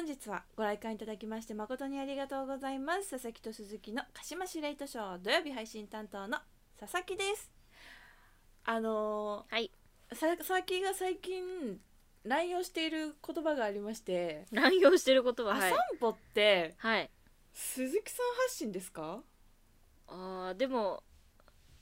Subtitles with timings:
[0.00, 3.10] 本日はご来館いただきまして誠にありがとうございます。
[3.10, 6.38] 佐々木と鈴木の鹿島司令図書土曜日配信担当の
[6.78, 7.50] 佐々木です。
[8.64, 9.70] あのはい。
[10.08, 11.78] 佐々木が最近
[12.24, 15.70] 乱用している言葉がありまして乱用してることははい。
[15.70, 17.10] あ散歩ってはい。
[17.52, 19.20] 鈴木さん発信ですか？
[20.08, 21.02] あーでも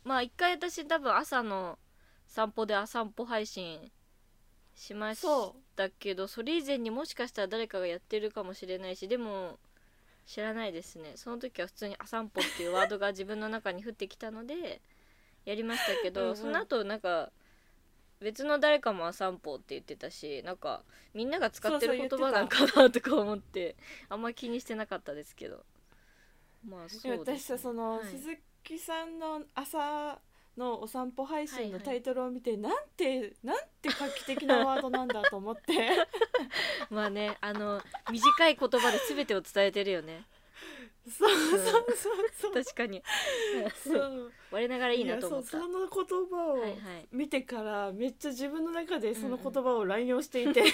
[0.03, 1.79] まあ一回私多分朝の
[2.27, 3.93] 散歩で朝散歩配信
[4.75, 5.25] しまし
[5.79, 9.59] そたけどそれ以前にもしかしたら誰かがやってるかもしれないしでも
[10.27, 11.13] 知らないですね。
[11.15, 14.83] その時は普通に「朝散歩」っていうワードが自分の中に降ってきたので
[15.47, 16.37] やりましたけどうんうん。
[16.37, 17.31] その後なんか
[18.21, 20.83] 別の誰かも「朝散歩」って言ってたしなんか
[21.15, 23.77] みんなが使ってる言葉なんかなとか思って
[24.09, 25.65] あんま気にしてなかったですけど。
[26.69, 28.07] まあそうです、ね、私さその、はい。
[28.07, 30.21] 鈴木さんの朝
[30.59, 31.73] のお散歩配信はいはい。
[31.73, 35.91] のタイトルを見て、なんてなんて画期的なワードなんだと思って。
[36.91, 40.27] まあねあの短い言葉で全てを伝えてるよね。
[41.09, 41.87] そうそうそう
[42.37, 42.53] そう。
[42.53, 43.03] 確かに。
[43.83, 44.33] そう。
[44.51, 45.57] 我ながらいいなと思った。
[45.57, 47.09] やそうその言葉をはいはい。
[47.13, 50.73] 見てからめっちゃ自分の中でその言葉を乱用していて、 はい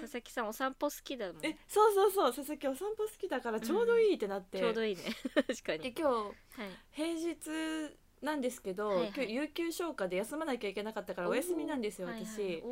[0.00, 2.32] 佐々木さんお散歩好きだもんえそうそうそう。
[2.32, 5.02] 佐々木お散歩好きだからちょうどいいってなって、ちょうどいいね。
[5.46, 5.78] 確かに。
[5.80, 6.34] で今日はい。
[6.92, 8.96] 平日なんですけど、はい。
[8.98, 12.62] はい今日有給消化で休まなきゃいけなかったからお休みなんですよはいはい。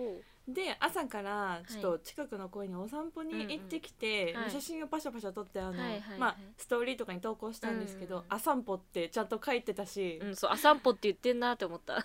[0.48, 5.74] で朝からちょっと近くの公園にお散歩に行ってきて、うんうんはい写真をパシャパシャ撮ってあの、
[6.18, 8.22] まあ、ストーリーとかに投稿したんですけど「うん。
[8.22, 12.04] うんあ散歩」ってちゃんと書いてたし、うんそう「あ散歩」って言ってんなって思った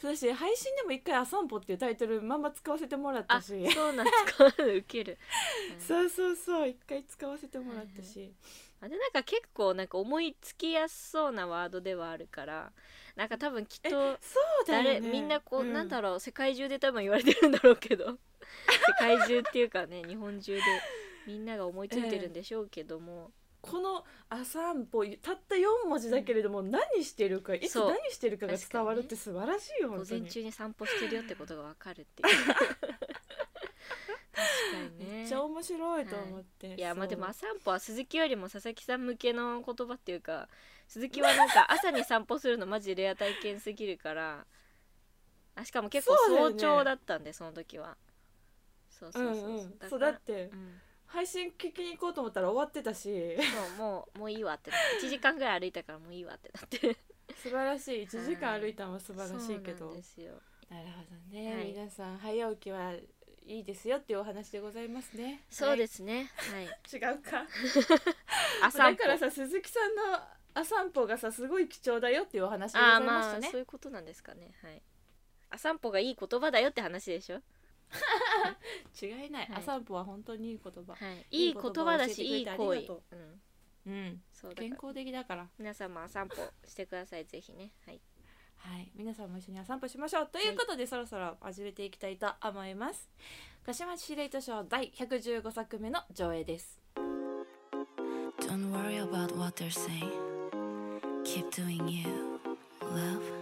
[0.00, 3.70] そうだし配信でも一回「あ散歩」っていうタイトルまんま使わせてもらっあたし。
[3.72, 4.46] そうなんですか。
[4.64, 5.18] ウケる、
[5.72, 5.80] うん。
[5.80, 8.32] そうそうそう一回使わせてもらったし、
[8.80, 12.72] あれなんか結構なんか思いつきやすそうなワードではあるから
[13.16, 15.72] なんか多分きっえとそうだよ誰、ねみんなこう、ん。
[15.72, 18.06] なんだろう世界中で多分言われてるんだろうけど
[18.86, 20.62] 世界中っていうかね日本中で
[21.26, 27.90] みんなが思いついてるんでしょうけども、この「あ散歩」たった4文字だけれども、何してるかいつそう。
[27.90, 30.20] 何してるかが伝わるって素晴らしいよ午本当に。
[30.22, 32.28] 前中に散歩してるよってことがわかるっていう。
[34.38, 35.04] 確かにね。
[35.06, 36.80] めっちゃ面白いと思って、い。
[36.80, 40.48] やまあでも散歩は鈴木よりも佐々木さん向けの言葉っていうか
[40.86, 44.46] 鈴木はなんか朝に散歩するのマジでレア体験すぎるから
[45.56, 47.96] あしかも結構早朝だったんでその時は。
[48.90, 49.98] そうそうそうそう、うんうん。
[50.00, 53.36] だってうん配信聞きに行こうと思ったら終わってたし。
[53.36, 55.06] そうもうもういいわってなって。
[55.06, 56.96] 1時間ぐらい歩いたからもういいわってなって。
[57.42, 58.02] 素晴らしい。
[58.02, 60.34] 1時間歩いたのは素晴らしいけど、そうなんですよ。
[60.70, 61.02] なるほ
[61.32, 61.66] どね、はい。
[61.72, 62.92] 皆さん早起きは
[63.46, 65.42] いいですよっていうお話でございますね。
[65.48, 66.30] そうですすね。
[66.36, 66.64] はい。
[66.64, 67.46] 違うか。
[68.76, 70.02] だからさ鈴木さんの
[70.54, 73.48] あ散歩がさすごい貴重だよっていうお話でございまあましたね。
[73.50, 74.52] そういうことなんですかね。
[74.62, 74.82] はい。
[75.50, 77.40] 朝散歩がいい言葉だよって話でしょ
[79.00, 79.80] 違いない、はい。
[79.84, 80.94] 歩は本当にいい言葉。
[80.94, 81.26] はい。
[81.30, 83.40] いいいい言葉だしいい行為うん。
[83.86, 84.22] うん。
[84.32, 85.48] そう健康的だから。
[85.58, 87.72] 皆さんも散歩してくださいぜひね。
[87.86, 88.00] はい。
[88.58, 93.08] はい、皆さんも一緒にお散歩しましょうということで、そろそろ始めていきたいと思います。
[93.64, 96.80] 柏市レイトショー第115作目の上映です。
[98.40, 100.10] Don't worry about what they're saying.
[101.24, 102.40] Keep doing you,
[102.82, 103.37] love.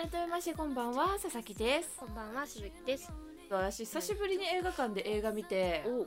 [0.00, 1.90] 改めましてこんばんは佐々木です。
[1.98, 3.12] こんばんは鈴木です。
[3.50, 5.84] 私久しぶりに映画館で映画見て。
[5.86, 6.06] お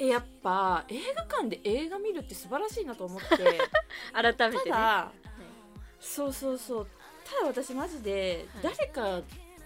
[0.00, 3.28] えやっぱ映画館で映画見るって素晴らしいなと思って。
[4.12, 4.70] 改めてね。
[4.70, 5.12] ただ
[6.00, 6.88] そうそうそう。
[7.24, 8.74] ただ私マジではい。
[8.74, 9.22] 誰か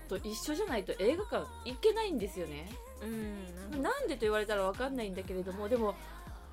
[0.06, 2.68] と一緒じゃないと映画館行けないんですよね。
[3.00, 3.82] うん。
[3.82, 5.94] なんでと言われたらわかんないんだけれどもでも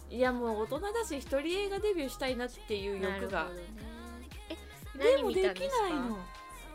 [0.10, 3.44] いやもう大人だし一人映画デビューしたいなっていう欲が。
[3.44, 3.64] なるほどね。
[3.90, 3.91] え
[5.02, 6.20] でもできないの。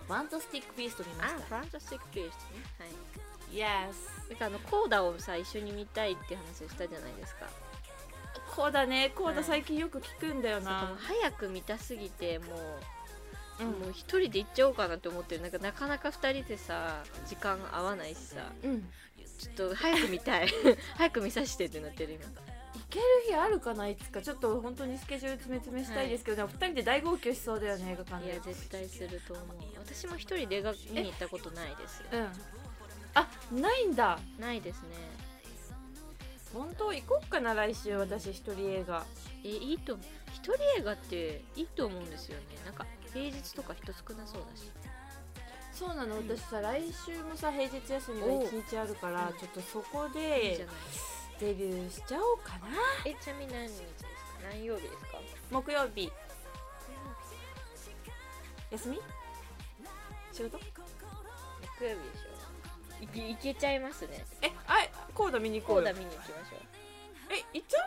[0.06, 2.30] ファンタスティック・ビースト見まあしたファンタスティック・ピースね。
[2.78, 3.16] はい。
[3.52, 7.46] Yes なんかあのコーダをさ一緒に見たいって話をしたじゃないですか。
[8.54, 9.36] こうだねこうはい。
[9.36, 12.44] だ最近よく聞くんだよそうもうな、早く見たすぎても
[13.60, 13.70] う、うん。
[13.80, 15.42] もう一人で行っちゃおうかなって思ってる。
[15.42, 18.52] なんかなかなか二人でさ時間合わないしさ。
[18.62, 18.88] うん。
[19.38, 20.48] ちょっと早く見たい。
[20.96, 22.24] 早く見させてってなってる今。
[22.24, 22.30] 行
[22.96, 29.46] ける日あるかないつかちょっと本当にスケジュール詰め詰めしたいですけど、でも二人で大号泣しそうだよね映画館でいや絶対すると思う。
[29.78, 32.02] 私も一人で映画見に行ったことないです。
[32.10, 32.28] うん。
[33.14, 34.18] あないんだ。
[34.38, 34.88] ないですね。
[36.52, 36.92] 本当？
[36.92, 39.04] 行こっかな来週私一人映画。
[39.44, 40.06] えいいと思う。
[40.32, 42.44] 一人映画っていいと思うんですよね。
[42.64, 44.70] なんか平日とか人少なそうだし。
[45.72, 46.16] そうなの。
[46.16, 50.74] 私さ来週もさ平日休みがおう1日あるからちょっとそこいいでじゃない
[51.40, 52.68] デビューしちゃおうかな。
[53.04, 54.10] えちなみに何日ですか？
[54.50, 55.18] 何曜日ですか？
[55.50, 56.10] 木曜日。
[58.70, 59.00] 休み？
[60.32, 60.58] 仕事？
[60.58, 60.80] 木曜
[61.78, 63.04] 日でしょ。
[63.04, 64.24] いけいけちゃいますね。
[64.42, 64.76] えあ
[65.14, 65.82] コーダ見に行こうよ。
[65.84, 66.60] コーダ見に行きましょう。
[67.30, 67.78] え行っちゃ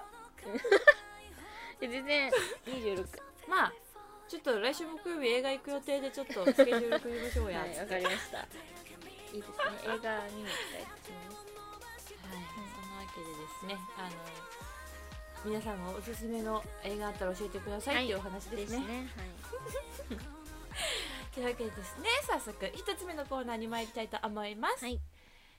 [1.81, 2.31] いや全然。
[2.68, 3.10] 26う
[3.50, 3.74] まあ
[4.28, 8.38] ちょっと来週木曜日映画行く予定でちょっとスケジュール組みましょうや、はいわかりました。
[9.34, 9.56] いいですね。
[9.86, 11.38] 映画見に行きたいです
[13.19, 14.10] けでですね、あの
[15.45, 18.77] 皆さんもおすすめの映画あったら教えてください、っていうお話ですね。
[18.77, 18.88] はい。
[21.33, 24.86] というわけでですね、早速一つ目のコーナーに参りたいと思います。
[24.86, 25.00] はい。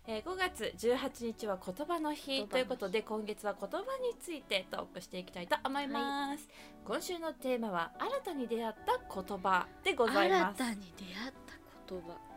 [0.06, 6.48] えー5月18日は言葉の日ということで今月は言葉についてトークしていきたいと思います、
[6.86, 10.58] 今週のテーマは新たに出会った言葉でござい新ます。
[10.58, 11.54] たに出会った
[11.86, 12.08] 言葉。
[12.08, 12.29] はい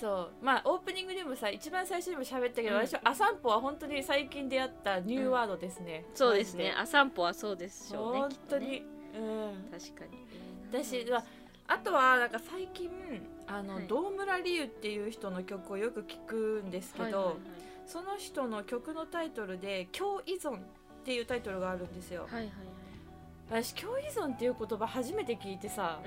[0.00, 0.44] そう。
[0.44, 2.86] まあオープニングでもさ一番最初にも喋ったけど、うん。
[2.86, 6.72] 私はアサンポは本当に最近出会ったニューワードですね、そうですね。
[6.74, 8.82] マあ散歩はそうでしょうね本当に、ね。
[9.14, 9.78] うん。
[9.78, 10.18] 確かに。
[10.72, 11.24] 私は
[11.68, 12.90] あとはなんか最近
[13.46, 13.86] あの、はい。
[13.86, 17.34] 堂村理由っていう人の曲をよく聞くんですけど、はいはいはい。
[17.86, 20.60] その人の曲のタイトルで「共依存」っ
[21.04, 22.26] ていうタイトルがあるんですよ。
[22.28, 22.52] はいはい
[23.48, 26.00] 私共依存っていう言葉初めて聞いてさは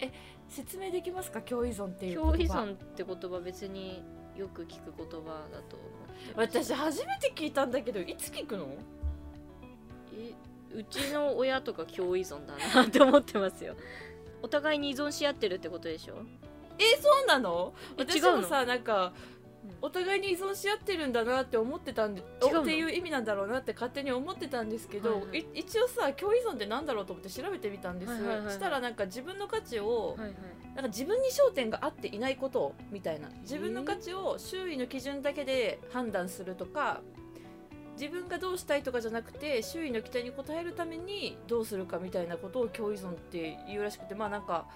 [0.00, 0.10] い
[0.48, 1.40] 説明できますか？
[1.42, 2.54] 共依存ってうんいう言葉。
[2.54, 4.02] 共依存って言葉別に
[4.36, 5.78] よく聞く言葉だと
[6.36, 8.68] 私初めて聞いたんだけどいつ聞くの？
[10.14, 10.32] え
[10.74, 13.74] うちの親とか共依存だなって思ってますよ。
[14.42, 16.22] お互いに依存し合ってるってことでしょ？
[16.78, 17.74] えそうなの？
[17.96, 19.12] え私もさなんかうん
[19.80, 22.24] お互いに依存し合ってるんだなって思ってたんでっ
[22.64, 25.38] ていう意味なんだろうなって勝手に思ってたんですけど、はいはい。
[25.38, 28.52] い一応さ共依存ってなんだろうと思って調べてみたんです、はいはい。
[28.52, 30.34] したらなんか自分の価値を、はいはい。
[30.74, 33.28] なんか自分に焦点が合っていないことみたいな。
[33.42, 37.00] 自分の価値を周囲の基準だけで判断するとか
[37.98, 44.66] 自分がどうしたいとかじゃなくて周囲の期待に応えるためにどうするかみたいなことを共依存って言うらしくてまあなんか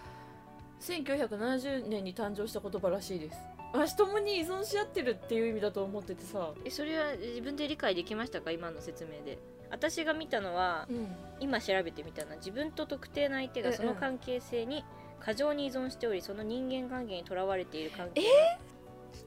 [0.80, 3.38] 1970年に誕生した言葉らしいです
[3.72, 8.50] 私共に依存し合ってるっていう意味だと思っててさ、えそれは自分で理解できましたか？
[8.50, 9.38] 今の説明で。
[9.70, 13.80] 私が見たのはうん、今調べてみたのは自分と特定の相手がうんうん。
[13.80, 14.84] その関係性に
[15.19, 18.22] 過剰に依存しておりその人間関係にとらわれている関係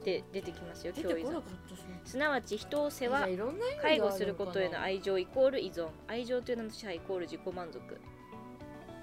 [0.04, 1.42] で出てきますよ出共依存
[2.04, 3.26] すなわち人を世話
[3.82, 5.88] 介護することへの愛情イコール依存。
[6.06, 7.80] 愛情という名の支配イコール自己満足。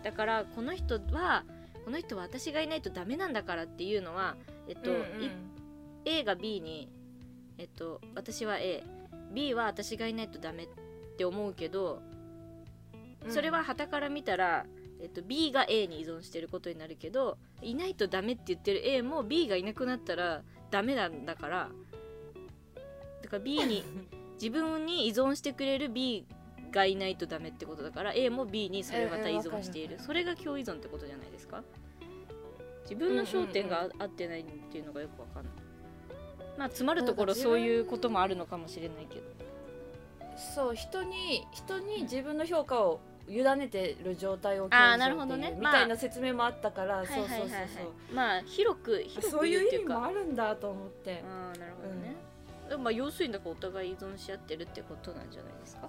[0.02, 1.44] だからこの人は
[1.84, 4.38] この人は私がいないとダメなんだからっていうのは
[4.68, 5.04] えっと、うんうん。
[5.24, 5.32] い
[6.06, 6.90] A が B に
[7.58, 10.68] えっと私は AB は私がいないとダメっ
[11.18, 12.02] て思うけど
[13.30, 14.66] それは傍から見たら、
[15.02, 21.70] えっと、B が A に依存してることになるけどいないとダメって言ってる A も B がいなくなったらダメなんだから。
[23.22, 23.84] だから B に
[24.42, 26.26] 自分に依存してくれる B
[26.72, 31.64] がいないとダメってことだから A も B にそれをまた依存している、それが共依存ってことじゃないですか？
[32.84, 35.54] 自分の焦点が合ってないっていうのがよくわかんない。
[36.58, 39.24] まあ詰まるところそういうこともあるのかもしれないけど。
[40.56, 45.56] そう人に人に自分の評価を委ねてる状態をあー共依存なるほどね。
[45.58, 47.46] みたいな説明もあったから、そうそうそうそ
[48.12, 51.24] う、まあ広く広くそういう意味もあるんだと思って。
[51.26, 52.16] ああなるほどね、
[52.68, 55.88] でもまあ要するにだからお互い依存し合ってるってことなんじゃないですか？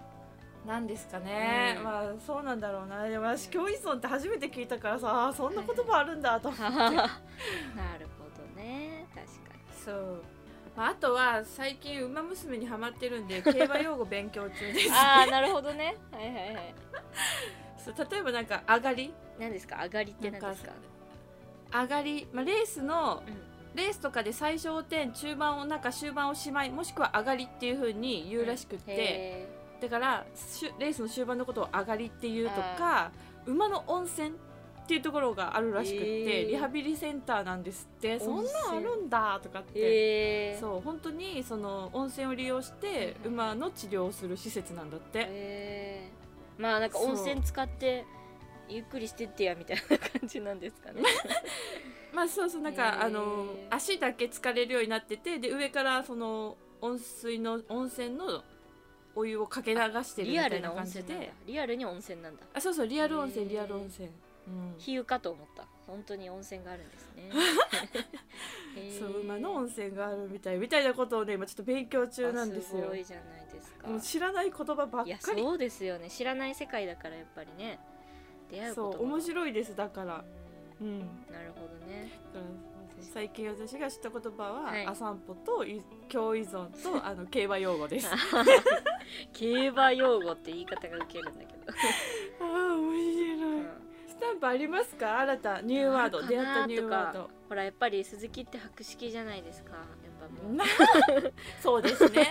[0.66, 1.84] なんですかね、うん。
[1.84, 3.06] まあそうなんだろうな。
[3.08, 6.66] でも私共依存って初めて聞いたからさあーそんな言葉あるんだと思って。
[6.74, 6.88] なる
[8.18, 9.06] ほどね。
[9.14, 9.84] 確かに。
[9.84, 10.22] そう、
[10.76, 14.90] まあ、あとは最近「ウマ娘」にハマってるんで 競馬用語勉強中です。
[14.92, 15.96] ああなるほどね。
[16.10, 16.74] はいはいはい。
[17.78, 19.12] そう例えばなんか「上がり。
[19.38, 19.82] 何ですか？
[19.82, 20.72] 上がりって何ですか」
[21.82, 23.54] 上がり、まあ、レースのうん。
[23.74, 29.48] レースとかで最小点中盤をなんか終盤をしまいもしくは上がりっていう風に言うらしくって、へ
[29.84, 30.26] だから
[30.78, 33.12] レースの終盤のことを上がりっていうとか
[33.46, 34.30] 馬の温泉
[34.84, 36.48] っていうところがあるらしくって、へー。
[36.48, 38.20] リハビリセンターなんですって。
[38.20, 40.60] そんなんあるんだとかっーて、へー。
[40.60, 46.62] そう本当にその温泉を利用してうん馬の治療をする施設なんだって、へー。
[46.62, 48.04] まあなんか温泉使って
[48.68, 51.02] ゆっくりしてってやみたいな感じなんですかね。
[52.12, 53.04] まあそうそうなんへかー。
[53.06, 58.44] あの足だけ疲れるようになっててで上からその温水の温泉の
[59.16, 62.42] お湯をかけ流してるみリアルなたいな感じでリアルに温泉なんだ。
[62.52, 65.66] あそうそうリアル温泉リアル温泉、うん、比喩かと思った。
[65.86, 67.30] 本当に温泉があるんですね。
[68.98, 72.78] そう馬の温泉があるみたいみたいなことをね今ちょっと勉強中なんですよ。
[72.78, 73.88] あすごいじゃないですか。
[73.88, 75.16] もう知らない言葉ばっかり。
[75.20, 76.10] そうですよね。
[76.10, 77.78] 知らない世界だからやっぱりね
[78.50, 80.24] 出会うことそう面い白いですだから。
[80.80, 80.98] うん。
[81.30, 82.10] なるほどね。
[82.32, 82.73] だから
[83.14, 84.84] 最近私が知った言葉は、はい。
[84.84, 88.08] アサンポとい共依存と あの競馬用語です。
[88.12, 88.16] あ
[89.32, 91.72] 競馬用語って言い方がウケるんだけど、
[92.40, 93.66] あ面白い、うん。
[94.08, 95.20] スタンぱありますか？
[95.20, 96.22] 新たニューワード。
[96.26, 99.84] 出会ったニューワーとドほらやっぱり鈴木って博識じゃないですかやっ
[100.20, 100.64] ぱもう、な
[101.62, 102.22] そうですね。
[102.22, 102.28] ね。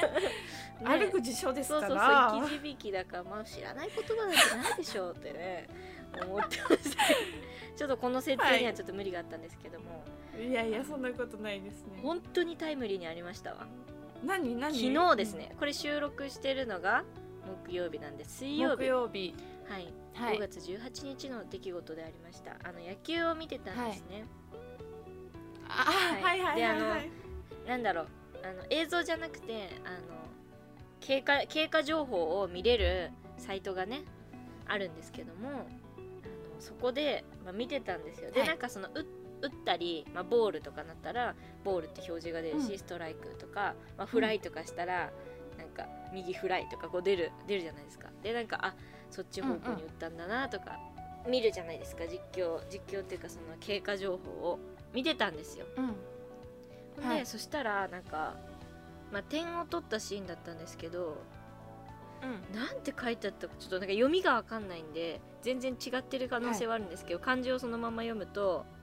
[0.84, 4.38] 歩く辞書ですそうそうからそう生き字引ないかまあ知らない言葉なんて
[4.70, 5.70] ないでしょうってね
[6.28, 7.04] 思ってました。
[7.78, 10.04] ちょっとこの設定にはちょっと無理があったんですけども、
[10.40, 12.00] いやいやそんなことないですね。
[12.02, 13.68] 本当にタイムリーにありましたわ。
[14.26, 14.74] 何何？
[14.74, 17.04] 昨日ですね、これ収録してるのが
[17.66, 19.36] 木曜日なんで水曜木日曜日。
[19.68, 20.38] はい、はい。
[20.38, 22.52] 5月18日の出来事でありました。
[22.64, 24.26] あの野球を見てたんですね、
[25.68, 26.40] あはい。
[26.42, 27.10] はいであのはいはい。
[27.68, 28.08] なんだろう。
[28.44, 29.98] あの映像じゃなくてあの
[31.00, 34.04] 経過経過情報を見れるサイトがね
[34.68, 35.66] あるんですけどもあの
[36.60, 38.32] そこで、まあ、見てたんですよ。
[38.32, 38.50] で、はい。
[38.50, 39.06] なんかその打
[39.44, 41.36] 打ったり、まあ、ボールとかなったら
[41.66, 42.78] ボールって表示が出るし、うん。
[42.78, 45.12] ストライクとか、まあ、フライとかしたら、
[45.58, 48.10] なんか右フライとかこう出る出るじゃないですか。
[48.24, 48.74] でなんかあ
[49.12, 50.80] そっち方向に打ったんだなとか、
[51.28, 54.60] 見るじゃないですか実況実況っていうかその経過情報を
[54.94, 55.66] 見てたんですよ。
[55.78, 57.08] うん。
[57.08, 57.26] はい。
[57.26, 58.36] そしたらなんか、
[59.12, 61.18] まあ、点を取ったシーンだったんですけど
[62.22, 62.56] うん。
[62.56, 68.66] なんて書いてあったかちょっとなんか読みがわかんないんで全然違ってる可能性はあるんですけど、漢字をそのまま読むと「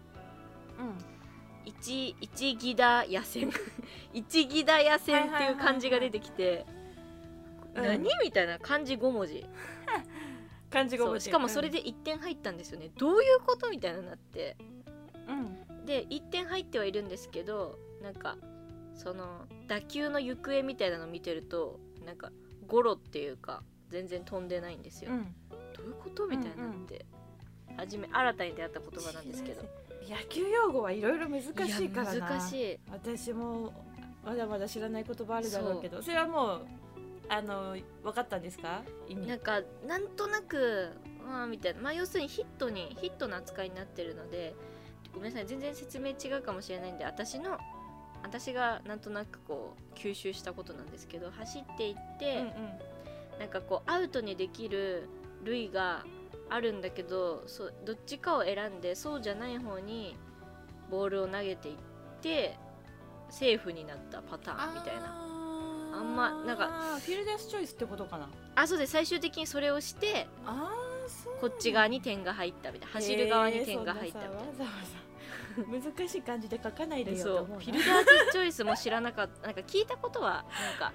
[1.64, 3.50] 一一ギダ野戦」
[4.12, 6.66] 「一ギダ野戦」 っていう漢字が出てきて、
[7.74, 7.84] うん。
[7.84, 9.46] 何みたいな漢字5文字。
[10.70, 11.30] 漢字が覚えてるそう。
[11.30, 12.90] しかもそれで1点入ったんですよね。
[12.96, 14.56] どういうことみたいななって。
[15.28, 15.84] うん。
[15.84, 18.36] で1点入ってはいるんですけどなんか
[18.94, 22.30] その打球の行方みたいなの見てるとなんか
[22.66, 25.34] ゴロっていうか全然飛んでないんですよ、うん。
[25.74, 27.04] どういうことみたいになって、
[27.76, 29.62] 初め新たに出会った言葉なんですけど
[30.08, 31.48] 野球用語はいろいろ難し
[31.84, 32.28] いからな。
[32.28, 32.78] 難しい。
[32.90, 33.72] 私も
[34.24, 36.66] まだまだ知らない言葉あるだろうけどそれはもう
[37.28, 38.82] あの分かったんですか？
[39.08, 39.26] 意味。
[39.26, 40.90] なんかなんとなく
[41.24, 41.80] まあみたいな。
[41.80, 44.54] まあ要するにヒットにヒットの扱いになってるので
[45.14, 45.46] ごめんなさい。
[45.46, 47.58] 全然説明違うかもしれないんで私の
[48.22, 52.52] 私がなんとなくこう吸収したことなんですけど走っていって、
[53.38, 55.08] なんかこうアウトにできる
[55.44, 56.04] 塁が
[56.50, 60.16] あるんだけどそうどっちかを選んでそうじゃない方に
[60.90, 61.76] ボールを投げていっ
[62.20, 62.56] て
[63.30, 65.02] セーフになったパターンみたいな。
[65.06, 65.26] あ
[65.92, 68.28] あんまなんかフィルダースチョイスってことかな。
[68.54, 68.92] あそうです。
[68.92, 70.28] 最終的にそれをして
[71.40, 72.94] こっち側に点が入ったみたいな。
[72.94, 75.90] 走る側に点が入ったみたいな。
[75.96, 79.46] 難しい感じで書かないでよフィルダーズチョイスも知らなかった。
[79.48, 80.44] なんか聞いたことは
[80.78, 80.92] なんか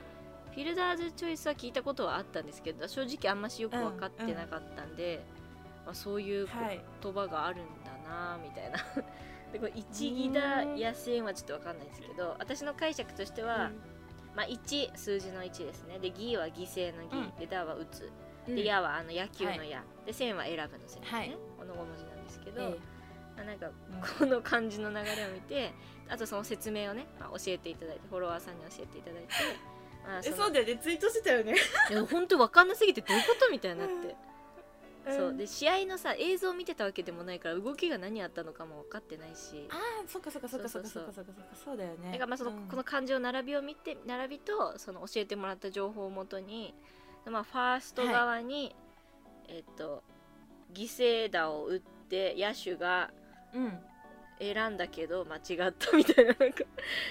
[0.53, 5.25] フィルダーズチョイスは聞いたことはあったんですけど正直あんましよく分かってなかったんで、
[5.85, 6.81] まあ、そういうはい。
[7.01, 8.77] 言葉があるんだなみたいな。
[9.53, 13.71] でこれ一義だ野戦はちょっと分かんないですけど私の解釈としては、
[14.35, 15.99] まあ、1数字の1ですね。
[15.99, 17.35] で義は犠牲の義、うん。
[17.39, 18.11] でだは打つ。
[18.47, 18.55] うん。
[18.55, 21.37] で矢はあの野球のは矢、で線は選ぶの線ですね、はい。
[21.57, 22.77] この5文字なんですけど、え
[23.37, 23.73] まあなんかうん。
[24.19, 25.71] この漢字の流れを見て
[26.09, 29.29] あとその説明をね、まあ、教えていただいてフォロワーさんに教えていただいて、
[30.05, 30.77] まあ、えのそうだよね。
[30.77, 31.55] ツイートしてたよね。
[31.89, 33.49] いや本当分かんなすぎてどういうこと？
[33.51, 34.15] みたいになって、
[35.11, 35.31] そう。
[35.31, 39.67] でで試合のさ映像を見てたわけでもないから動きが何あったのかも分かってないし。
[39.69, 42.11] ああそっかそっかそっかそっかそっかそっかそっかそうだよね。
[42.11, 42.67] だからまあその、うん。
[42.67, 46.73] この漢字を並びを見て並びとその教えてもらった情報をもとに、
[47.25, 48.75] まあ、ファースト側に、
[49.47, 50.03] えっと
[50.73, 53.11] 犠牲打を打って野手が
[53.53, 53.79] うん。
[54.39, 56.63] 選んだけど間違ったみたいななんか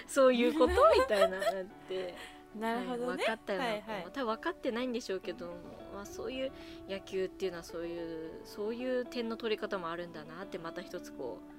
[0.07, 1.43] そういうことみたいななっ
[1.89, 2.15] て、
[2.55, 3.07] なるほどね。
[3.07, 4.07] はい分かったよな、はいはい。
[4.13, 5.53] 多分分かってないんでしょうけど、ま
[6.05, 6.53] あ、そういう
[6.89, 11.55] 野球っていうのはそういうそういう点の取り方もあるんだなってまた一つこう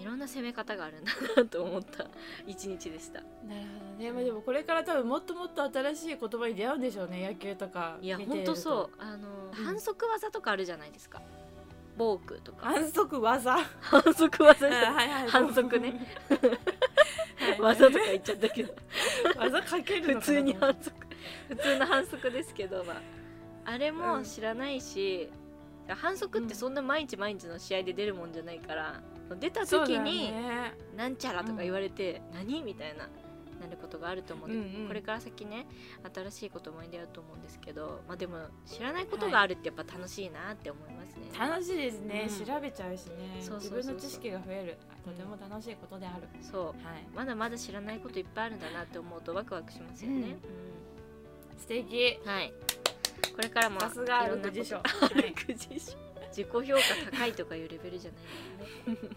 [0.00, 2.06] いろんな攻め方があるんだなと思った。
[2.46, 3.20] 一日でした。
[3.20, 4.12] なるほどね。
[4.12, 8.46] まあでもこれから多分もっともっと新しい言葉に出会うんでしょうね野球とかいや見てると。
[8.46, 8.90] ほんとそう。
[8.98, 11.20] あの、反則技とかあるじゃないですか。
[11.96, 12.66] ボークとか。
[12.66, 13.58] 反則技。
[13.80, 15.28] 反則技あはいはい。
[15.28, 16.16] 反則ね。
[16.28, 17.60] はい。
[17.60, 18.74] 技とか言っちゃったけど。
[19.36, 21.06] 技かける普通に反則。
[21.48, 23.02] 普通の反則ですけど、まあ、
[23.64, 25.28] あれも知らないし、
[25.88, 29.00] 反則ってそんな毎日毎日の試合で出るもんじゃないから、
[29.40, 30.74] 出たそうだよ時に、ね。
[30.96, 33.08] なんちゃらとか言われて、何みたいな
[33.60, 34.48] なることがあると思う。
[34.48, 34.88] うんうん。
[34.88, 35.66] これから先ね
[36.14, 42.46] 新しい言葉に出会うと思うんですけど、まあ、でも知らないことがあるってやっぱ楽しいなって思いますね、楽しいですね、うん。
[42.46, 43.40] 調べちゃうしね。
[43.40, 46.64] 自分の知識が増えるとても楽しいことである、そう。
[46.66, 46.74] はい。
[47.14, 50.36] まだまだ知らないこといっぱいあるんだなって思うとワクワクしますよね、
[51.58, 52.30] 素敵うん。
[52.30, 52.52] はい
[53.34, 54.60] これからもさすがいろんなこと。
[54.60, 55.96] 歩く辞書歩く辞書
[56.28, 58.18] 自己評価高いとかいうレベルじゃな
[58.92, 59.08] いのね。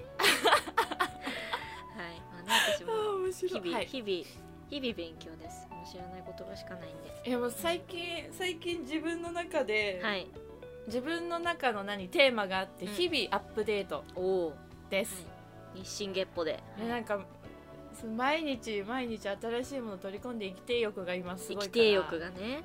[1.96, 2.22] はい。
[2.32, 2.92] まあね私も
[3.32, 3.86] 日々、はい。
[3.86, 4.10] 日々
[4.70, 5.68] 日々勉強です。
[5.70, 7.30] もう知らない言葉しかないんで。
[7.30, 10.28] いやもう最近最近自分の中で、はい。
[10.88, 12.94] 自分の中の何テーマがあってうん。
[12.94, 14.04] 日々アップデート
[14.90, 15.26] です、
[15.76, 16.60] 日進月歩で。
[16.78, 17.24] でなんか
[18.16, 21.66] 毎日毎日新しいものを取り込んで生きてえ欲が今すごいから。
[21.66, 22.64] 生きてえ欲がね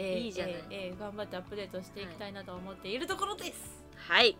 [0.00, 0.54] えーいいじゃない。
[0.54, 3.84] えーえー頑張ってアップデートしていきたいなと思っているところです。
[3.96, 4.36] はい。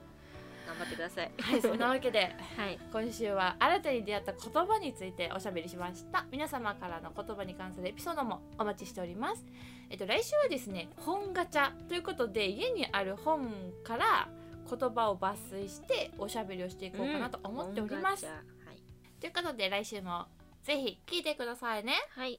[0.67, 1.31] 頑張ってください。
[1.41, 2.79] はい、そんなわけではい。
[2.93, 6.25] 今週は新たに出会った言葉についておしゃべりしました。
[6.31, 9.45] 皆様からの言葉に関するエピソードもお待ちしております。
[9.91, 13.53] えっと来週はですね本ガチャということで家にある本
[13.83, 14.29] から
[14.69, 18.39] 言葉を抜粋しておしゃべりをしていこうかなと思っております、うんは
[18.73, 18.81] い。
[19.21, 20.27] ということで来週も
[20.63, 21.95] ぜひ聞いてくださいね。
[22.11, 22.39] はい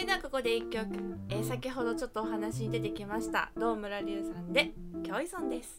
[0.00, 0.88] れではここで一曲、
[1.28, 4.72] えー先ほどちょっとお話に出てきました堂村隆さんで
[5.04, 5.78] 「キョイソン」です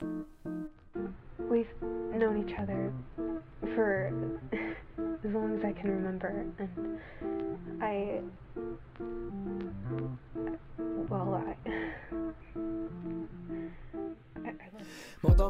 [1.49, 1.65] We've
[2.13, 2.91] known each other
[3.73, 4.11] for
[5.23, 6.53] as long as I can remember, and
[7.83, 8.21] I.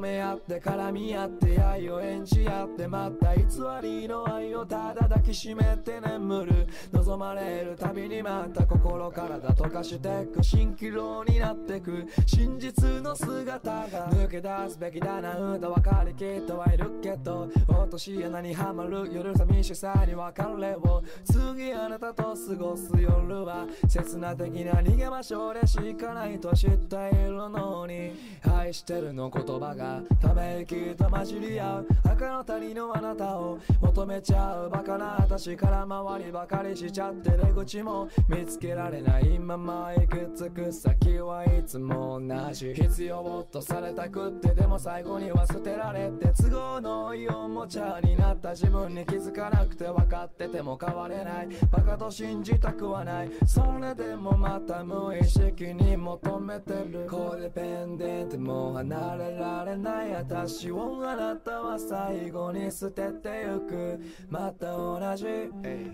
[0.02, 3.44] め合って絡み合って愛を演じ合ってまた偽
[3.82, 28.14] りの愛をただ抱きしめて眠る望まれるたびにまた心体溶かしてく蜃気楼になってく真実の姿が抜け出すべきだなんだ分かりきってはいるけど落とし穴にはまる夜寂しさに別れを次あなたと過ごす夜は刹那的な逃げ場所でしかないと知っているのに
[28.50, 39.40] 愛してるの言葉がため息と混じり合う赤の谷のあなたを求めちゃうバカな私から回りばかりしちゃって出口も見つけられない。
[39.40, 51.48] まま行くつく先はいつも同じ必要とされたくってでも最後には捨てられて都合のいいおもちゃになった自分に気づかなくて分かってても変われない。
[51.72, 57.08] バカと信じたくはないそれでもまた無意識に求めてる。
[57.10, 64.00] コーデペンデントも離れられない私をあなたは最後に捨ててゆく。
[64.30, 65.26] また同じ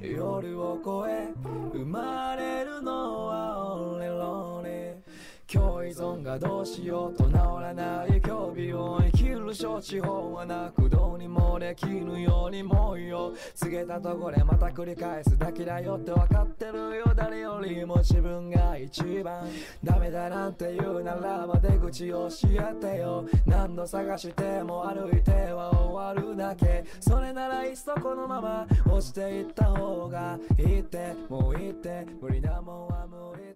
[0.02, 1.34] 夜を越え
[1.73, 4.87] 生まれるのは俺ロに
[5.50, 13.32] 今日依存がどうしようと治らない興味を生きる処置法はなくどうにもできぬようにもうよ。
[13.56, 17.14] 告げたとこでまた繰り返すだけだよって分かってるよ。
[17.16, 19.48] 誰よりも自分が一番
[19.82, 23.26] ダメだなんて言うならば出口を教えてよ。
[23.46, 26.84] 何度探しても歩いては終わるだけ。
[27.00, 31.16] それならいっそこのまま落ちていった方がいいって。
[31.30, 32.06] もういいって。
[32.22, 33.47] 無理なもんは無理。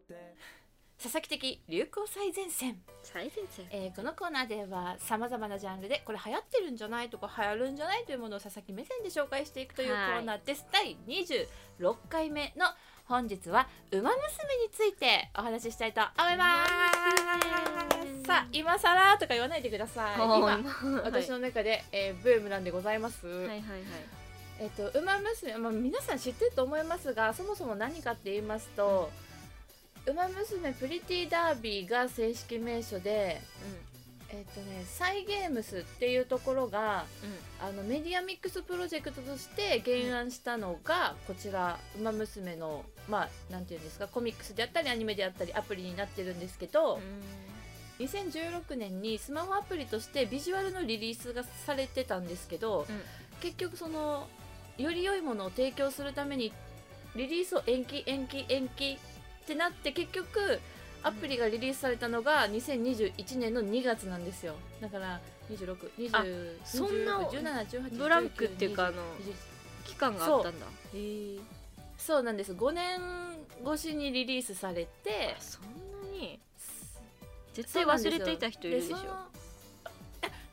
[1.01, 2.75] 佐々木的流行最前線。
[3.01, 3.65] 最前線。
[3.71, 12.67] えーこのコーナーではさまざまなジャンルでこれ流行ってるんじゃないとか流行るんじゃないというものを佐々木目線で紹介していくというコはいーナーです、第26回目の
[13.05, 14.17] 本日は「ウマ娘」
[14.63, 18.27] についてお話ししたいと思います。
[18.27, 20.15] さあ今更とか言わないでください。
[20.17, 20.59] 今
[21.03, 23.61] 私の中で、えーブームなんでございます、はいはいはい。
[24.59, 29.09] えっ、と「ウマ娘」まあ、皆さん知ってると思いますがそもそも何かって言いますと
[30.07, 33.41] 「ウマ娘プリティダービー」が正式名称で
[34.33, 37.51] えっ、とねサイゲームスっていうところがうん。
[37.61, 46.99] あのメディアミックスプロジェクトとして原案したのが、こちら「ウマ娘の」まあなんていうんですかコミックスであったりアニメであったりアプリになってるんですけど、
[47.99, 53.01] 2016年にスマホアプリとしてビジュアルのリリースがされてたんですけど、うん。
[53.41, 54.27] 結局その
[54.79, 56.51] より良いものを提供するために
[57.15, 58.97] リリースを延期延期延期
[59.43, 60.59] ってなって結局
[61.03, 64.55] アプリがリリースされたのが2021年の2月なんですよ。
[64.79, 65.19] だから
[65.51, 66.25] 2620あ
[66.63, 69.03] そんな1718ブランクっていうかあの
[69.85, 70.65] 期間があったんだ。
[70.65, 71.39] へえ。
[71.97, 72.53] そうなんです。
[72.53, 72.99] 5年
[73.65, 75.63] 越しにリリースされてそん
[76.11, 76.39] なに。
[77.53, 78.97] 絶対忘れていた人いるでしょ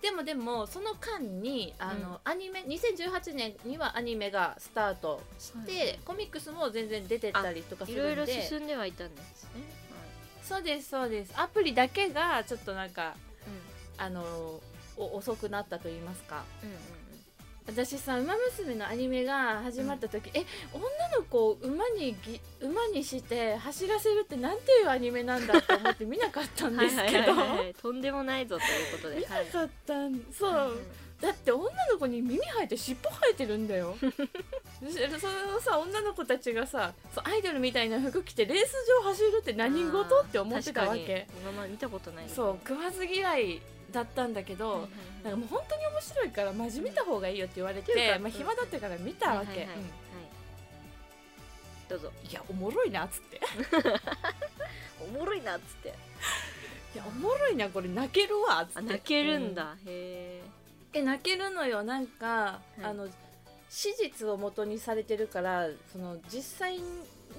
[0.01, 8.17] でもでもその間にあの、アニメ2018年にはアニメがスタートして、はいコミックスも全然出てったりとかすいるんで。
[8.17, 9.51] ろいろ進んではいたんですね。
[10.43, 11.33] そうですそうです。
[11.37, 13.15] アプリだけがちょっとなんかはい
[13.99, 14.23] あの
[14.97, 16.45] お遅くなったと言いますか。
[16.63, 16.98] うんうんうん
[17.69, 20.83] 私さ「ウマ娘」のアニメが始まった時、え女
[21.17, 27.75] の子を馬にぎ馬にして走らせるってなんていうアニメなんだと思って見なかったんですけど、はいはいはいはい。
[27.75, 29.17] とんでもないぞということで。
[29.17, 30.87] 見なはいかったんそう、うんうん
[31.21, 33.97] だって女の子に耳生えて尻尾生えてるんだよ。
[34.01, 40.21] でそのさ女の子たちがさそうアイドルみたいな服着てレース場走るって何事？
[40.21, 41.27] って思ってたわけ。
[41.43, 42.29] 今まで見たことない。
[42.29, 43.61] そう食わず嫌い
[43.93, 44.91] だったんだけど、はいはい。
[45.25, 49.85] なんかもう本当に面白いからマジ見た方がいいよって言われて、まあ、暇だったから見たわけ、はいはいはいうん。
[51.89, 52.13] どうぞ。
[52.31, 53.37] いやおもろいなっつって。
[53.37, 53.41] い
[55.01, 55.95] おもろいなっつって。
[56.99, 58.79] やおもろいなこれ泣けるわっつって。
[58.79, 60.43] あ泣けるんだ、へ
[60.93, 61.03] え。
[61.03, 61.83] 泣けるのよ。
[61.83, 62.85] なんか、い。
[62.85, 63.09] あの
[63.71, 66.79] 史実を元にされてるからその実際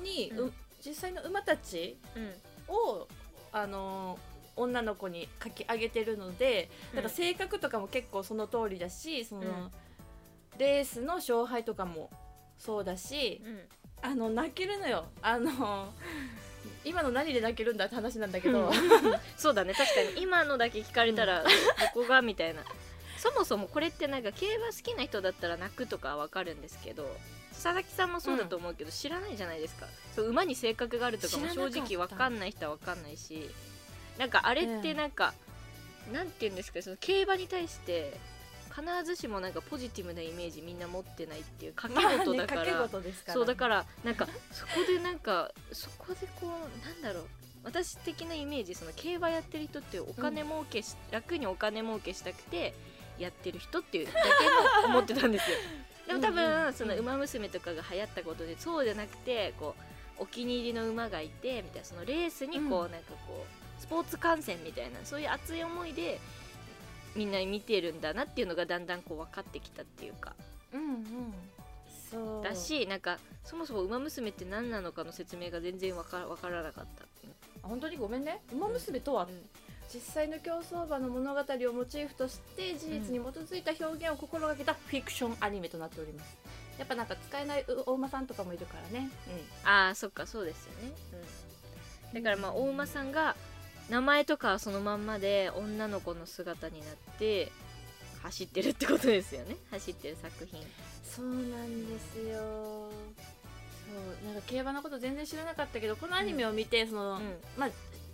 [0.02, 0.48] に、うん。
[0.48, 2.36] う実際の馬たちえ
[2.70, 2.76] うん。
[2.76, 3.08] を
[3.52, 4.18] あの
[4.60, 9.72] 女の子に書き上げてるので、なんか性格とかも結構その通りだしその、うん。
[10.58, 12.10] レースの勝敗とかも
[12.58, 13.60] そうだしうん。
[14.02, 15.06] あの泣けるのよ。
[15.22, 15.90] あの
[16.86, 18.72] 今の何で泣けるんだって話なんだけど、
[19.38, 19.74] そうだね。
[19.74, 20.22] 確かに。
[20.22, 21.50] 今のだけ聞かれたらど
[21.94, 22.64] こがみたいな。
[23.18, 27.18] そもそもこれってなんか競馬好きな人だったら泣くとかわかるんですけど
[27.52, 29.88] 佐々木さんもそうだと思うけど、知らないじゃないですか。
[30.16, 33.50] そう馬に性格があるとかも正直わかんない人はわかんないし
[34.20, 35.34] なんかあれってなんか、
[36.12, 38.14] なんて言うんですかその競馬に対して
[38.70, 43.34] 必ずしもなんかポジティブなイメージみんな持ってないっていう掛け事だから、まあから。
[43.34, 47.28] そうだからなんかそこでなんかそこでこうなんだろう
[47.64, 52.74] 私的なイメージその競馬やってる人ってお金儲けし、楽にお金儲けしたくて
[53.18, 55.58] やってる人っていうだけの思ってたんですよ。
[56.08, 59.76] でも多うんうんうん分その馬娘とかが流行ったことでそうじゃなくてこ
[60.20, 62.92] うお気に入りの馬がいてみたいなそのレースにこう、うん。
[62.92, 66.20] なんかこうスポーツ観戦みたいなそういう熱い思いで
[67.16, 70.36] みんな見てるんだなっていうのがだんだんこう分かってきたっていうか。
[70.74, 71.04] うんうん。
[72.12, 72.44] そう。
[72.44, 77.04] だしなんかそもそも「ウマ娘」って何なのかの説明が全然わからわからなかった、
[77.64, 79.50] あ本当にごめんね「ウマ娘」とは、うん。
[79.92, 86.38] 実際の競走馬の物語をモチーフとして事実に基づいた表現を心がけたフィクションアニメとなっております。
[86.78, 89.10] やっぱなんか使えないうお馬さんとかもいるからね、
[89.66, 90.92] ああそっかそうですよね、
[92.14, 93.36] うん、だからまあ大馬さんが
[93.90, 97.52] 名前とかはそのまんまで女の子の姿になって
[98.24, 99.56] 走ってるってことですよね？
[99.72, 100.62] 走ってる作品。
[101.04, 102.38] そうなんですよ。
[102.38, 102.92] そ
[104.24, 104.26] う。
[104.26, 107.22] なんか競馬のこと全然知らなかったけどこのアニメを見て、その、うん。
[107.58, 107.70] まあ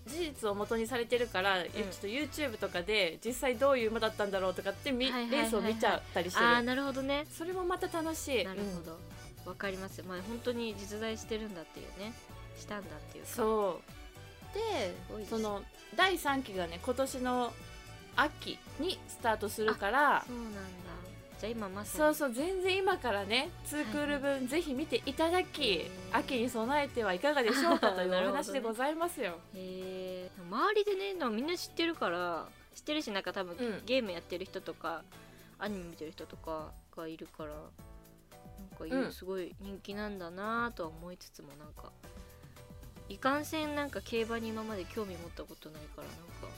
[0.07, 6.45] 事実を元にされてるから、ちょっと YouTube とかで実際どういう馬だったんだろうとかってみ、レースを見ちゃったりしてる。
[6.45, 7.25] ああなるほどね。
[7.31, 8.45] それもまた楽しい。
[8.45, 8.99] なるほど。
[9.49, 10.03] わ、かります。
[10.07, 12.13] まあ本当に実在してるんだっていうね。
[12.55, 13.29] したんだっていうか。
[13.31, 13.91] そう
[14.55, 14.61] で
[15.07, 15.29] すごいです。
[15.29, 15.61] その
[15.95, 17.53] 第3期がね今年の
[18.15, 20.23] 秋にスタートするから。
[20.25, 20.59] そうなんだ。
[21.39, 22.15] じゃあ今まさに。
[22.15, 26.17] そうそう全然今からね2クール分ぜひ見ていただき、へー。
[26.17, 29.39] 秋に備えてはいかがでしょうかという お話でございますよ。
[29.53, 33.85] へえ周りでねなんかみんな知ってるから知ってるしなんか多分、うん。
[33.85, 35.03] ゲームやってる人とか
[35.59, 39.11] アニメ見てる人とかがいるからなんかいううん。
[39.11, 41.91] すごい人気なんだなとは思いつつもなんか
[43.09, 46.55] いかんせんなんか競馬に今まで興味持ったことないからなんか。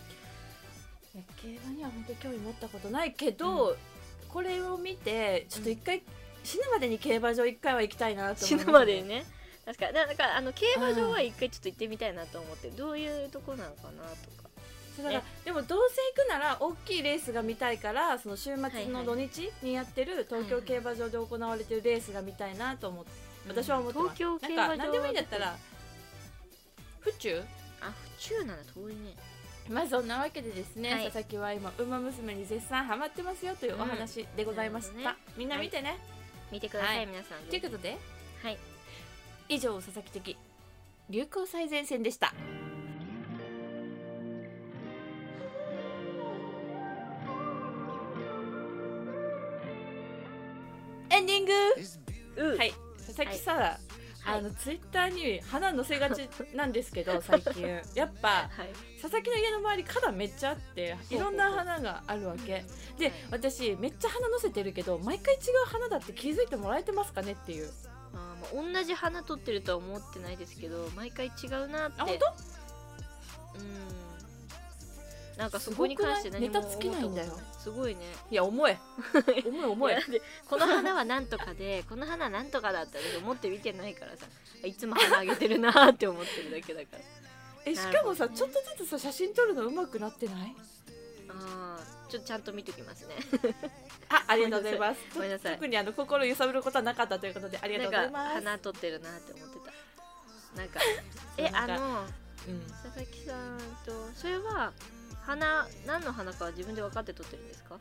[1.15, 3.75] いや競馬には本当に興味持ったことないけど、
[4.29, 6.03] これを見てちょっと一回、
[6.43, 9.25] 死ぬまでに競馬場一回は行きたいなと思死ぬまでにね。
[9.65, 9.93] 確かに。
[9.93, 14.47] だだからあの競馬場は一回ちょっと行ってみたいなと思ってどういうとこなのかなとか。
[14.95, 23.11] そうだからでもどうせ行くなら大きいレースが見たいからその週末の土日にやってる東京競馬場で行われてるレースが見たいなと思って、
[23.47, 24.15] 私は思ってます。
[24.15, 25.55] 東京競馬場なんか何でもいいんだったら
[27.11, 27.43] 府中？
[27.81, 29.15] あ府中なら遠いね。
[29.69, 31.03] まあそんなわけでですね、はい。
[31.05, 35.37] 佐々木は今「ウマ娘」に絶賛ハマってますよというお話でございました、うんなるほどね。
[35.37, 35.97] みんな見てね、
[36.51, 37.05] 見てください、はい。
[37.07, 37.43] 皆さん。
[37.49, 37.97] ということで
[38.43, 38.57] はい。
[39.49, 40.37] 以上佐々木的
[41.09, 42.33] 流行最前線でした。
[51.09, 51.53] エンディング。
[52.53, 52.73] うはい。
[53.05, 53.79] 佐々木さ、
[54.29, 57.65] あのツイッターに花載せがちなんですけど 最近。
[57.95, 58.73] やっぱはい。
[59.01, 62.65] 佐々木の家の周り花壇めっちゃあっていろんな花があるわけ。
[62.97, 67.71] で私めっちゃ花載せてるけど毎回違う花だって気づいてもらえてますかねっていう。
[68.13, 72.01] あーまあ同じ花撮ってるとは思ってないですけど毎回違うなって
[75.37, 77.31] なんかそこに関して何もネタ尽きないんだよ。
[77.59, 78.35] すごいね当い。
[78.35, 78.77] や重い。
[79.45, 79.93] 重い重い。
[80.49, 84.25] この花はなんとかでこの花はなんとかだったら思って見てないからさ。
[84.63, 86.99] いつも花あげてるなって思ってるだけだから。
[87.65, 90.55] えしかもさちょっとずつさ写真撮るの上手くなってない？
[92.09, 93.15] ちょっとちゃんと見ときますね。
[94.09, 95.01] あありがとうございます。
[95.13, 95.55] ごめんなさい。
[95.55, 98.33] 特にあの心揺さぶることはなかったということでありがとうございなんかます。
[98.35, 100.57] 花撮ってるなって思ってた。
[100.59, 100.79] なんか
[101.37, 102.05] えあの
[102.47, 102.61] うん。
[102.71, 104.71] 佐々木さんとそれは
[105.27, 107.77] 花何の花かは自分で分かって撮ってるんですか？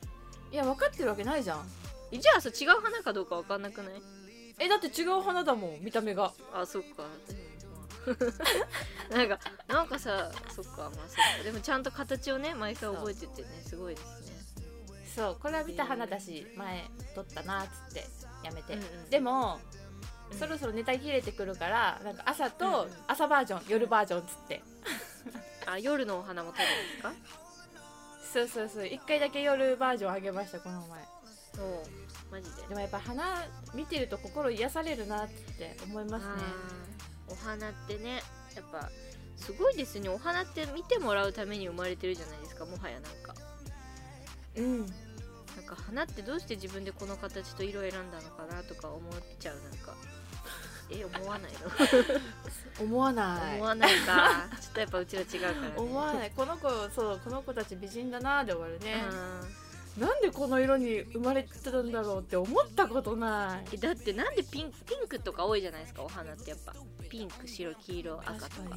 [0.53, 1.67] いや分かってるわけないじゃん。
[2.13, 4.03] えじゃあさ違う花かどうか分かんなくない？
[4.59, 6.33] えだって違う花だもん見た目が。
[6.53, 7.05] あそっ か。
[9.11, 11.43] なんかなんかさそっかまあそっか。
[11.45, 14.37] でもちゃんと形をね毎回覚えててねすごいですね。
[15.15, 18.05] そうこれは見た花だし前撮ったなっつって
[18.45, 19.59] やめて、うんうんでも
[20.39, 22.93] そろそろネタ切れてくるからなんか朝うんとうん。
[23.07, 24.63] 朝バージョン夜バージョンっつって
[25.66, 27.12] あ夜のお花も撮るんですか？
[28.33, 28.87] そうそうそう。
[28.87, 31.00] 一回だけ夜バージョンあげましたこの前。
[31.55, 31.83] そう。
[32.31, 32.62] マジで。
[32.68, 36.33] でもやっぱ花見てると心癒されるなって思いますね。
[37.29, 38.22] お花ってね
[38.55, 38.90] やっぱ
[39.37, 40.09] すごいですね。
[40.09, 43.35] お花って見てもらうために生まれてるじゃないですかもはやなんか。
[44.57, 44.79] うん。
[45.57, 49.94] なんか花ってどうして自分でこの形と色選んだのかなとか思っちゃうなんか
[50.90, 51.59] え思わないの？
[52.85, 53.57] 思わない。
[53.57, 54.49] 思わないか。
[54.61, 55.72] ちょっとやっぱうちら違うからね。
[55.77, 56.31] 思わない。
[56.35, 59.05] この子そうこの子たち美人だなで終わるね。
[59.96, 63.79] うなんでこの色に生まれてたんだろうって思ったことない。
[63.79, 66.03] だってなんでピンピンクとか多いじゃないですか？
[66.03, 66.75] お花ってやっぱ。
[67.09, 68.77] ピンク白黄色赤とか。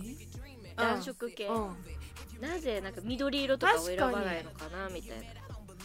[0.77, 1.75] 暖色系、うん。
[2.39, 4.87] なぜなんか緑色とかを選ばないのかな？
[4.89, 5.25] みたいな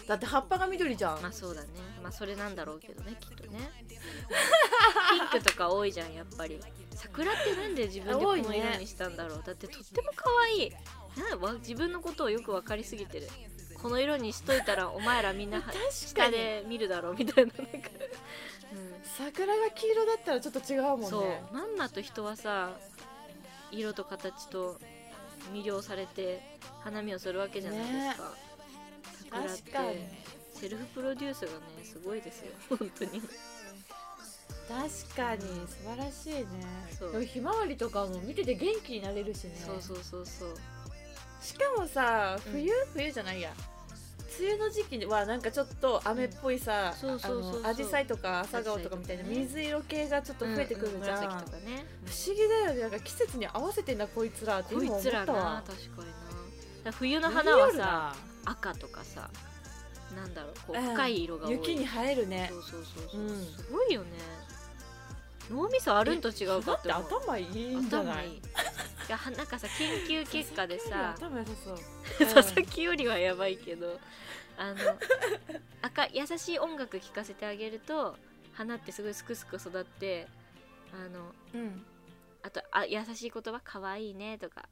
[0.07, 1.23] だって葉っぱが緑じゃん。
[1.23, 1.69] まあそうだね。
[2.03, 3.71] まあそれなんだろうけどねきっとね。
[5.11, 6.61] ピンクとか多いじゃんやっぱり。
[6.95, 10.73] 桜ってなんで自分でこの色にしたんだろう、だってとっても可愛い。
[11.17, 13.29] なわ自分のことをよく分かりすぎてる。
[13.83, 17.53] この色にしといたらお前らみんな確か下にで見るだろうみたいな。
[17.53, 17.91] なんか、
[19.19, 21.05] 桜が黄色だったらちょっと違うもんね。
[21.05, 21.55] うん、そう。
[21.55, 22.71] まんまと人はさ
[23.71, 24.79] 色と形と
[25.53, 28.33] 魅了されて花見をするわけじゃないですか、
[29.35, 30.07] 桜って確かに。
[30.55, 33.21] セルフプロデュースがねすごいですよ 本当に。
[34.67, 36.47] 確かに素晴らしいね。
[36.99, 37.23] そう。
[37.23, 39.63] ひまわりとかも見てて元気になれるしね。
[39.65, 40.57] そうそうそうそう。
[41.43, 42.53] しかもさうん。
[42.53, 43.53] 冬、冬じゃないや。
[44.39, 46.93] 梅雨の時期はなんかちょっと雨っぽいさ
[47.63, 51.87] アジサイとか朝顔とかみたいな水色系がちょっと増えてくるじゃん、うんうん紫とかね。
[52.05, 52.81] 不思議だよね。
[52.81, 56.93] なんか季節に合わせてんだこいつらってこい今思っつらなたわ確かにな。
[56.93, 59.31] 冬の花はさ赤とかさ
[60.15, 60.85] なんだろうこううん。
[60.93, 62.49] 深い色が多い、雪に映えるね。
[62.53, 63.45] そうそうそうそう、うん。
[63.57, 64.09] すごいよね。
[65.51, 68.41] 脳みそあるんと違うかだってって思う頭いいんじゃない？
[69.07, 69.37] 頭いい。
[69.37, 71.79] なんかさ研究結果でさ頭良さそう。
[72.35, 73.99] 佐々木よりはやばいけど
[74.57, 74.77] あの
[75.83, 78.17] 赤優しい音楽聴かせてあげると
[78.55, 80.29] 花ってすごいすくすく育って
[80.93, 81.85] あのうん。
[82.43, 84.69] あとあ優しい言葉かわいいねとか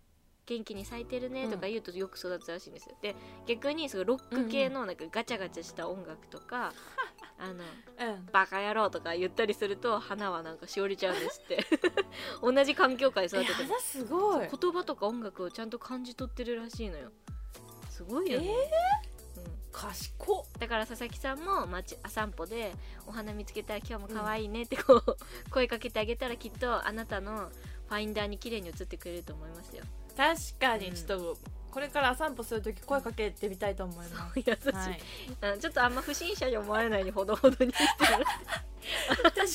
[0.46, 3.14] 元気に咲いてるねとか言うとよく育つらしいんですよ、で
[3.46, 6.72] 逆にそのロック系のなんかガチャガチャした音楽とか、
[7.38, 8.26] あのうん。
[8.33, 11.64] バカ野郎とか言ったりすると花はなんかしおりちゃうんですって。
[12.42, 14.48] 同じ環境下で育えてても花すごい。
[14.48, 17.11] 言葉とか音楽をちゃんと感じ取ってるらしいのよ。
[17.90, 18.48] すごいよね、
[19.37, 20.44] うん、賢っ。
[20.59, 22.72] だから佐々木さんも街あ散歩で
[23.07, 25.16] お花見つけたら今日も可愛いねってこう、
[25.50, 27.50] 声かけてあげたらきっとあなたの
[27.88, 29.85] ファインダーに綺麗に映ってくれると思いますよ
[30.16, 30.94] 確かにうん。
[30.94, 31.38] ちょっと
[31.72, 34.14] これから散歩するとき声かけてみたいと思います。
[34.37, 39.48] 優しい、はい、うんちょっとあんま不審者に思われないようにほどほどにしてもらって確かに。